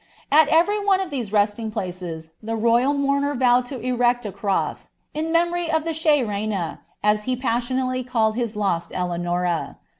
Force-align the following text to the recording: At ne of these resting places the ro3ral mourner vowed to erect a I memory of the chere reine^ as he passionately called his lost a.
At 0.31 0.49
ne 0.49 0.99
of 1.03 1.09
these 1.11 1.31
resting 1.31 1.69
places 1.69 2.31
the 2.41 2.53
ro3ral 2.57 2.97
mourner 2.97 3.35
vowed 3.35 3.67
to 3.67 3.79
erect 3.79 4.25
a 4.25 4.33
I 5.13 5.21
memory 5.21 5.69
of 5.69 5.83
the 5.83 5.93
chere 5.93 6.25
reine^ 6.25 6.79
as 7.03 7.25
he 7.25 7.35
passionately 7.35 8.03
called 8.03 8.35
his 8.35 8.55
lost 8.55 8.91
a. 8.95 9.75